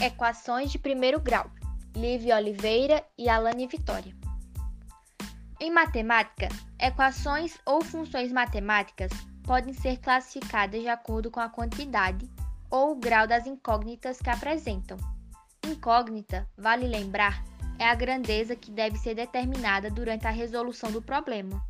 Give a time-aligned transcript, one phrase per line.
[0.00, 1.50] Equações de primeiro grau.
[1.96, 4.14] Lívia Oliveira e Alane Vitória.
[5.58, 9.10] Em matemática, equações ou funções matemáticas
[9.42, 12.30] podem ser classificadas de acordo com a quantidade
[12.70, 14.98] ou o grau das incógnitas que apresentam.
[15.66, 17.42] Incógnita, vale lembrar,
[17.78, 21.64] é a grandeza que deve ser determinada durante a resolução do problema.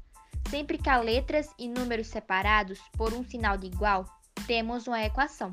[0.50, 4.04] Sempre que há letras e números separados por um sinal de igual,
[4.48, 5.52] temos uma equação.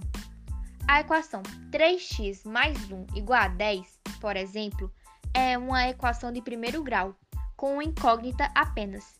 [0.87, 4.91] A equação 3x mais 1 igual a 10, por exemplo,
[5.33, 7.15] é uma equação de primeiro grau,
[7.55, 9.19] com uma incógnita apenas.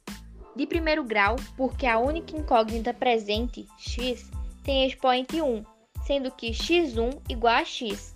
[0.56, 4.30] De primeiro grau, porque a única incógnita presente, x,
[4.64, 5.64] tem expoente 1,
[6.06, 8.16] sendo que x1 igual a x.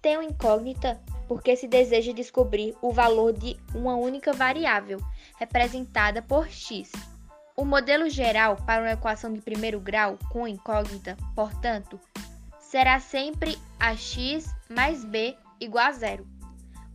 [0.00, 5.00] Tem uma incógnita porque se deseja descobrir o valor de uma única variável,
[5.38, 6.92] representada por x.
[7.56, 11.98] O modelo geral para uma equação de primeiro grau com incógnita, portanto,
[12.74, 16.26] será sempre ax mais b igual a zero.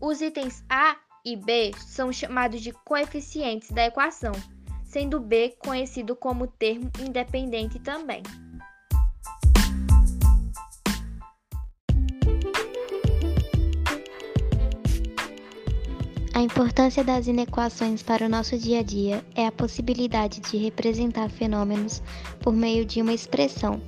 [0.02, 4.34] Os itens a e b são chamados de coeficientes da equação,
[4.84, 8.22] sendo b conhecido como termo independente também.
[16.34, 21.30] A importância das inequações para o nosso dia a dia é a possibilidade de representar
[21.30, 22.04] fenômenos
[22.42, 23.82] por meio de uma expressão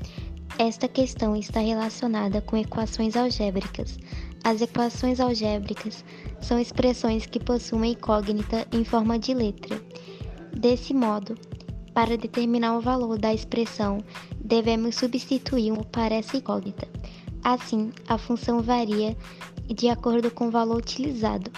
[0.61, 3.97] esta questão está relacionada com equações algébricas.
[4.43, 6.05] As equações algébricas
[6.39, 9.81] são expressões que possuem incógnita em forma de letra.
[10.55, 11.35] Desse modo,
[11.95, 14.03] para determinar o valor da expressão,
[14.39, 16.87] devemos substituir um para essa incógnita.
[17.43, 19.17] Assim, a função varia
[19.65, 21.49] de acordo com o valor utilizado.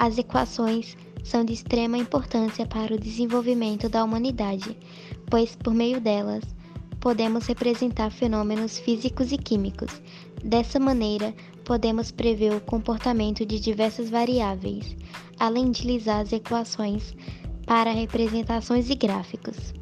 [0.00, 4.76] As equações são de extrema importância para o desenvolvimento da humanidade,
[5.30, 6.42] pois por meio delas
[7.02, 10.00] podemos representar fenômenos físicos e químicos.
[10.42, 14.96] Dessa maneira, podemos prever o comportamento de diversas variáveis,
[15.36, 17.12] além de utilizar as equações
[17.66, 19.74] para representações e gráficos.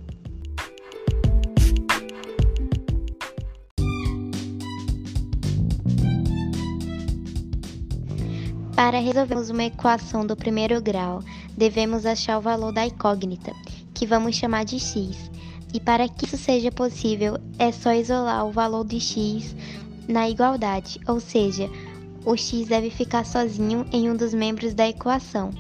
[8.75, 11.22] Para resolvermos uma equação do primeiro grau,
[11.54, 13.52] devemos achar o valor da incógnita,
[13.92, 15.31] que vamos chamar de x,
[15.72, 19.54] e para que isso seja possível, é só isolar o valor de x
[20.08, 21.69] na igualdade, ou seja,
[22.25, 25.50] o x deve ficar sozinho em um dos membros da equação.